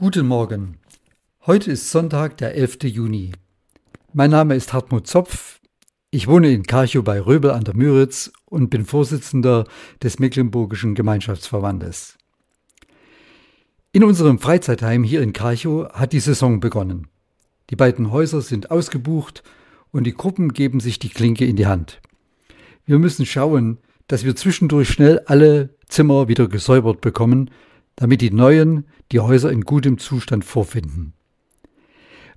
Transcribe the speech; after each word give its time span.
Guten 0.00 0.28
Morgen. 0.28 0.76
Heute 1.44 1.72
ist 1.72 1.90
Sonntag, 1.90 2.36
der 2.36 2.54
11. 2.54 2.84
Juni. 2.84 3.32
Mein 4.12 4.30
Name 4.30 4.54
ist 4.54 4.72
Hartmut 4.72 5.08
Zopf. 5.08 5.58
Ich 6.12 6.28
wohne 6.28 6.52
in 6.52 6.62
Karchow 6.62 7.02
bei 7.02 7.20
Röbel 7.20 7.50
an 7.50 7.64
der 7.64 7.74
Müritz 7.74 8.30
und 8.44 8.70
bin 8.70 8.84
Vorsitzender 8.84 9.64
des 10.00 10.20
Mecklenburgischen 10.20 10.94
Gemeinschaftsverbandes. 10.94 12.16
In 13.90 14.04
unserem 14.04 14.38
Freizeitheim 14.38 15.02
hier 15.02 15.20
in 15.20 15.32
Karchow 15.32 15.92
hat 15.92 16.12
die 16.12 16.20
Saison 16.20 16.60
begonnen. 16.60 17.08
Die 17.70 17.76
beiden 17.76 18.12
Häuser 18.12 18.40
sind 18.40 18.70
ausgebucht 18.70 19.42
und 19.90 20.04
die 20.04 20.14
Gruppen 20.14 20.52
geben 20.52 20.78
sich 20.78 21.00
die 21.00 21.08
Klinke 21.08 21.44
in 21.44 21.56
die 21.56 21.66
Hand. 21.66 22.00
Wir 22.86 23.00
müssen 23.00 23.26
schauen, 23.26 23.78
dass 24.06 24.24
wir 24.24 24.36
zwischendurch 24.36 24.90
schnell 24.90 25.22
alle 25.26 25.70
Zimmer 25.88 26.28
wieder 26.28 26.46
gesäubert 26.46 27.00
bekommen, 27.00 27.50
damit 27.98 28.20
die 28.20 28.30
neuen 28.30 28.86
die 29.10 29.18
Häuser 29.18 29.50
in 29.50 29.62
gutem 29.62 29.98
Zustand 29.98 30.44
vorfinden. 30.44 31.14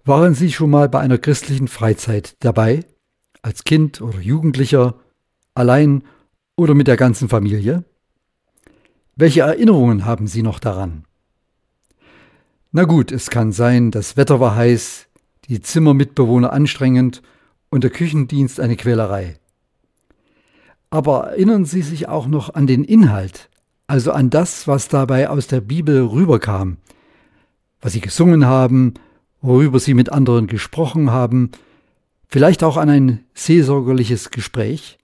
Waren 0.03 0.33
Sie 0.33 0.51
schon 0.51 0.71
mal 0.71 0.89
bei 0.89 0.99
einer 0.99 1.19
christlichen 1.19 1.67
Freizeit 1.67 2.35
dabei? 2.39 2.83
Als 3.43 3.63
Kind 3.63 4.01
oder 4.01 4.19
Jugendlicher, 4.19 4.95
allein 5.53 6.03
oder 6.55 6.73
mit 6.73 6.87
der 6.87 6.97
ganzen 6.97 7.29
Familie? 7.29 7.83
Welche 9.15 9.41
Erinnerungen 9.41 10.05
haben 10.05 10.25
Sie 10.25 10.41
noch 10.41 10.57
daran? 10.57 11.05
Na 12.71 12.85
gut, 12.85 13.11
es 13.11 13.29
kann 13.29 13.51
sein, 13.51 13.91
das 13.91 14.17
Wetter 14.17 14.39
war 14.39 14.55
heiß, 14.55 15.09
die 15.47 15.61
Zimmermitbewohner 15.61 16.51
anstrengend 16.51 17.21
und 17.69 17.83
der 17.83 17.91
Küchendienst 17.91 18.59
eine 18.59 18.77
Quälerei. 18.77 19.37
Aber 20.89 21.27
erinnern 21.27 21.65
Sie 21.65 21.83
sich 21.83 22.07
auch 22.07 22.25
noch 22.25 22.55
an 22.55 22.65
den 22.65 22.83
Inhalt, 22.83 23.50
also 23.91 24.13
an 24.13 24.29
das, 24.29 24.69
was 24.69 24.87
dabei 24.87 25.27
aus 25.27 25.47
der 25.47 25.59
Bibel 25.59 26.01
rüberkam, 26.05 26.77
was 27.81 27.91
Sie 27.91 27.99
gesungen 27.99 28.45
haben, 28.45 28.93
worüber 29.41 29.81
Sie 29.81 29.93
mit 29.93 30.13
anderen 30.13 30.47
gesprochen 30.47 31.11
haben, 31.11 31.51
vielleicht 32.29 32.63
auch 32.63 32.77
an 32.77 32.87
ein 32.87 33.25
seelsorgerliches 33.33 34.31
Gespräch? 34.31 34.97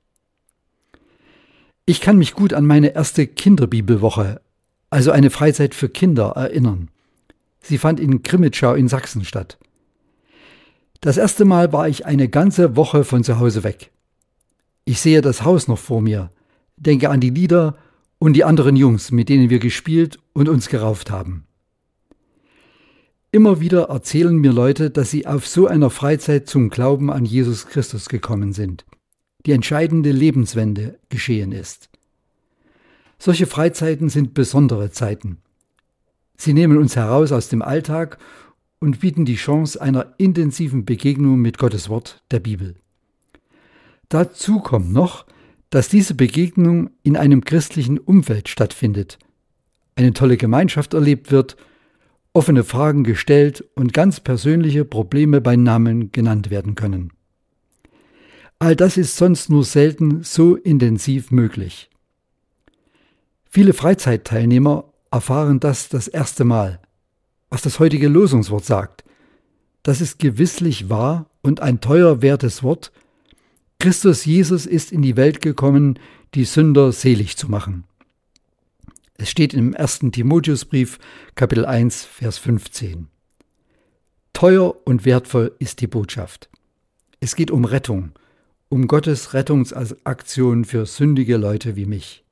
Ich 1.86 2.00
kann 2.00 2.18
mich 2.18 2.34
gut 2.34 2.54
an 2.54 2.66
meine 2.66 2.96
erste 2.96 3.28
Kinderbibelwoche, 3.28 4.40
also 4.90 5.12
eine 5.12 5.32
Freizeit 5.32 5.76
für 5.76 5.90
Kinder, 5.90 6.30
erinnern. 6.38 6.88
Sie 7.60 7.78
fand 7.78 8.00
in 8.00 8.24
Krimitschau 8.24 8.74
in 8.74 8.88
Sachsen 8.88 9.26
statt. 9.26 9.58
Das 11.02 11.18
erste 11.18 11.44
Mal 11.44 11.74
war 11.74 11.90
ich 11.90 12.06
eine 12.06 12.30
ganze 12.30 12.78
Woche 12.78 13.04
von 13.04 13.26
zu 13.26 13.38
Hause 13.38 13.66
weg. 13.66 13.92
Ich 14.86 15.02
sehe 15.02 15.20
das 15.20 15.44
Haus 15.44 15.68
noch 15.68 15.78
vor 15.78 16.00
mir, 16.00 16.32
denke 16.78 17.10
an 17.10 17.20
die 17.20 17.32
Lieder 17.32 17.76
und 18.20 18.34
die 18.34 18.44
anderen 18.44 18.76
Jungs, 18.76 19.12
mit 19.12 19.30
denen 19.30 19.50
wir 19.50 19.60
gespielt 19.60 20.20
und 20.34 20.50
uns 20.50 20.70
gerauft 20.70 21.12
haben. 21.12 21.46
Immer 23.32 23.60
wieder 23.60 23.84
erzählen 23.90 24.36
mir 24.36 24.54
Leute, 24.54 24.90
dass 24.90 25.12
sie 25.12 25.28
auf 25.28 25.48
so 25.48 25.68
einer 25.68 25.90
Freizeit 25.90 26.48
zum 26.48 26.70
Glauben 26.70 27.12
an 27.12 27.26
Jesus 27.26 27.68
Christus 27.68 28.10
gekommen 28.10 28.54
sind. 28.54 28.86
Die 29.46 29.52
entscheidende 29.52 30.12
Lebenswende 30.12 30.98
geschehen 31.10 31.52
ist. 31.52 31.90
Solche 33.20 33.46
Freizeiten 33.46 34.10
sind 34.10 34.34
besondere 34.34 34.92
Zeiten. 34.92 35.38
Sie 36.38 36.54
nehmen 36.54 36.78
uns 36.78 36.96
heraus 36.96 37.32
aus 37.32 37.50
dem 37.50 37.62
Alltag 37.62 38.18
und 38.80 39.00
bieten 39.00 39.26
die 39.26 39.36
Chance 39.36 39.82
einer 39.82 40.14
intensiven 40.18 40.86
Begegnung 40.86 41.40
mit 41.40 41.58
Gottes 41.58 41.90
Wort, 41.90 42.24
der 42.32 42.40
Bibel. 42.40 42.76
Dazu 44.10 44.60
kommt 44.60 44.94
noch, 44.94 45.26
dass 45.70 45.90
diese 45.90 46.16
Begegnung 46.16 46.90
in 47.04 47.18
einem 47.18 47.44
christlichen 47.44 47.98
Umfeld 47.98 48.50
stattfindet, 48.50 49.20
eine 49.96 50.14
tolle 50.14 50.38
Gemeinschaft 50.38 50.94
erlebt 50.94 51.32
wird, 51.32 51.58
offene 52.34 52.64
Fragen 52.64 53.04
gestellt 53.04 53.66
und 53.76 53.94
ganz 53.94 54.20
persönliche 54.20 54.86
Probleme 54.86 55.42
bei 55.42 55.56
Namen 55.56 56.12
genannt 56.12 56.50
werden 56.50 56.76
können. 56.76 57.12
All 58.60 58.76
das 58.76 58.98
ist 58.98 59.18
sonst 59.18 59.50
nur 59.50 59.64
selten 59.64 60.24
so 60.24 60.56
intensiv 60.56 61.32
möglich. 61.32 61.90
Viele 63.50 63.74
Freizeitteilnehmer 63.74 64.86
erfahren 65.12 65.60
das 65.60 65.90
das 65.90 66.08
erste 66.08 66.44
Mal, 66.44 66.80
was 67.50 67.62
das 67.62 67.80
heutige 67.80 68.08
Losungswort 68.08 68.66
sagt. 68.66 69.04
Das 69.84 70.02
ist 70.02 70.20
gewisslich 70.20 70.90
wahr 70.90 71.30
und 71.42 71.62
ein 71.62 71.82
teuer 71.82 72.22
wertes 72.22 72.62
Wort, 72.62 72.92
Christus 73.80 74.26
Jesus 74.26 74.66
ist 74.66 74.92
in 74.92 75.04
die 75.04 75.16
Welt 75.16 75.40
gekommen, 75.40 76.00
die 76.34 76.46
Sünder 76.46 76.92
selig 76.92 77.38
zu 77.38 77.50
machen. 77.50 77.84
Es 79.18 79.30
steht 79.30 79.54
im 79.54 79.76
1. 79.76 80.00
Timotheusbrief, 80.12 80.98
Kapitel 81.36 81.66
1, 81.66 82.04
Vers 82.06 82.40
15. 82.40 83.08
Teuer 84.34 84.76
und 84.86 85.06
wertvoll 85.06 85.56
ist 85.60 85.82
die 85.82 85.88
Botschaft. 85.88 86.50
Es 87.20 87.36
geht 87.36 87.52
um 87.52 87.66
Rettung, 87.66 88.12
um 88.70 88.88
Gottes 88.88 89.34
Rettungsaktion 89.34 90.66
für 90.66 90.86
sündige 90.86 91.38
Leute 91.38 91.76
wie 91.76 91.86
mich. 91.86 92.24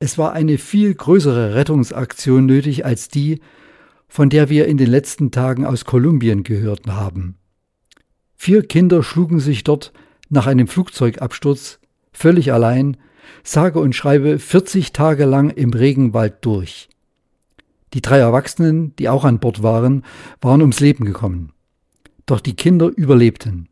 Es 0.00 0.18
war 0.18 0.32
eine 0.32 0.58
viel 0.58 0.94
größere 0.94 1.54
Rettungsaktion 1.54 2.46
nötig 2.46 2.84
als 2.84 3.08
die, 3.08 3.40
von 4.08 4.28
der 4.28 4.48
wir 4.48 4.66
in 4.66 4.76
den 4.76 4.90
letzten 4.90 5.30
Tagen 5.30 5.64
aus 5.64 5.84
Kolumbien 5.84 6.42
gehört 6.42 6.86
haben. 6.86 7.39
Vier 8.42 8.62
Kinder 8.62 9.02
schlugen 9.02 9.38
sich 9.38 9.64
dort 9.64 9.92
nach 10.30 10.46
einem 10.46 10.66
Flugzeugabsturz 10.66 11.78
völlig 12.10 12.54
allein, 12.54 12.96
sage 13.44 13.78
und 13.80 13.94
schreibe 13.94 14.38
40 14.38 14.94
Tage 14.94 15.26
lang 15.26 15.50
im 15.50 15.74
Regenwald 15.74 16.36
durch. 16.40 16.88
Die 17.92 18.00
drei 18.00 18.16
Erwachsenen, 18.16 18.96
die 18.96 19.10
auch 19.10 19.26
an 19.26 19.40
Bord 19.40 19.62
waren, 19.62 20.06
waren 20.40 20.62
ums 20.62 20.80
Leben 20.80 21.04
gekommen. 21.04 21.52
Doch 22.24 22.40
die 22.40 22.56
Kinder 22.56 22.86
überlebten. 22.86 23.68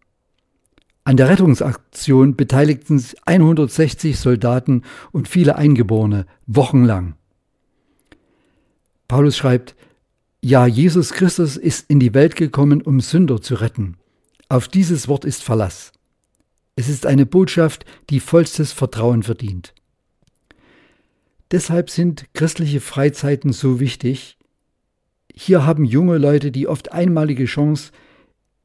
An 1.02 1.16
der 1.16 1.30
Rettungsaktion 1.30 2.36
beteiligten 2.36 2.98
sich 2.98 3.16
160 3.24 4.18
Soldaten 4.18 4.82
und 5.12 5.28
viele 5.28 5.56
Eingeborene 5.56 6.26
wochenlang. 6.46 7.14
Paulus 9.08 9.38
schreibt, 9.38 9.76
ja, 10.42 10.66
Jesus 10.66 11.12
Christus 11.12 11.56
ist 11.56 11.88
in 11.88 12.00
die 12.00 12.12
Welt 12.12 12.36
gekommen, 12.36 12.82
um 12.82 13.00
Sünder 13.00 13.40
zu 13.40 13.54
retten. 13.54 13.97
Auf 14.50 14.66
dieses 14.66 15.08
Wort 15.08 15.26
ist 15.26 15.42
Verlass. 15.42 15.92
Es 16.74 16.88
ist 16.88 17.04
eine 17.04 17.26
Botschaft, 17.26 17.84
die 18.08 18.18
vollstes 18.18 18.72
Vertrauen 18.72 19.22
verdient. 19.22 19.74
Deshalb 21.50 21.90
sind 21.90 22.32
christliche 22.32 22.80
Freizeiten 22.80 23.52
so 23.52 23.78
wichtig. 23.78 24.38
Hier 25.34 25.66
haben 25.66 25.84
junge 25.84 26.16
Leute 26.16 26.50
die 26.50 26.66
oft 26.66 26.92
einmalige 26.92 27.44
Chance, 27.44 27.92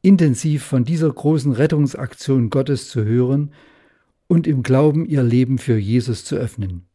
intensiv 0.02 0.64
von 0.64 0.86
dieser 0.86 1.12
großen 1.12 1.52
Rettungsaktion 1.52 2.50
Gottes 2.50 2.90
zu 2.90 3.04
hören 3.04 3.52
und 4.28 4.48
im 4.48 4.64
Glauben 4.64 5.06
ihr 5.06 5.24
Leben 5.24 5.58
für 5.58 5.78
Jesus 5.78 6.24
zu 6.24 6.36
öffnen. 6.36 6.86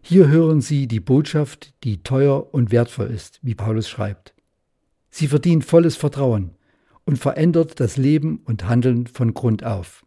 Hier 0.00 0.28
hören 0.28 0.62
sie 0.62 0.86
die 0.86 1.00
Botschaft, 1.00 1.74
die 1.84 2.02
teuer 2.02 2.54
und 2.54 2.70
wertvoll 2.70 3.08
ist, 3.08 3.38
wie 3.42 3.54
Paulus 3.54 3.88
schreibt. 3.88 4.34
Sie 5.10 5.28
verdient 5.28 5.64
volles 5.64 5.96
Vertrauen 5.96 6.56
und 7.06 7.18
verändert 7.18 7.80
das 7.80 7.96
Leben 7.96 8.40
und 8.44 8.68
Handeln 8.68 9.06
von 9.06 9.32
Grund 9.32 9.64
auf. 9.64 10.04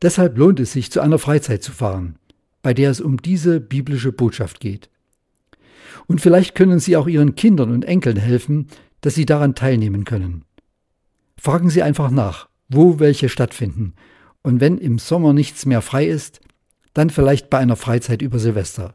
Deshalb 0.00 0.38
lohnt 0.38 0.60
es 0.60 0.72
sich, 0.72 0.92
zu 0.92 1.00
einer 1.00 1.18
Freizeit 1.18 1.62
zu 1.62 1.72
fahren, 1.72 2.16
bei 2.62 2.72
der 2.72 2.90
es 2.90 3.00
um 3.00 3.20
diese 3.20 3.60
biblische 3.60 4.12
Botschaft 4.12 4.60
geht. 4.60 4.88
Und 6.06 6.20
vielleicht 6.20 6.54
können 6.54 6.78
Sie 6.78 6.96
auch 6.96 7.08
Ihren 7.08 7.34
Kindern 7.34 7.70
und 7.70 7.84
Enkeln 7.84 8.16
helfen, 8.16 8.68
dass 9.00 9.14
sie 9.14 9.26
daran 9.26 9.54
teilnehmen 9.54 10.04
können. 10.04 10.44
Fragen 11.36 11.70
Sie 11.70 11.82
einfach 11.82 12.10
nach, 12.10 12.48
wo 12.68 12.98
welche 12.98 13.28
stattfinden, 13.28 13.94
und 14.42 14.60
wenn 14.60 14.78
im 14.78 14.98
Sommer 14.98 15.32
nichts 15.32 15.66
mehr 15.66 15.82
frei 15.82 16.06
ist, 16.06 16.40
dann 16.94 17.10
vielleicht 17.10 17.50
bei 17.50 17.58
einer 17.58 17.76
Freizeit 17.76 18.22
über 18.22 18.38
Silvester. 18.38 18.94